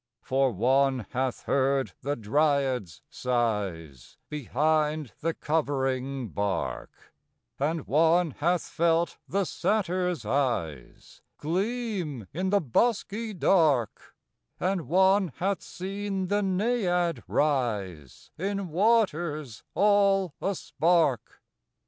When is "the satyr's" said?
9.27-10.25